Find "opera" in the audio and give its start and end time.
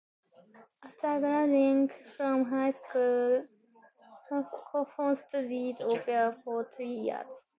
5.81-6.41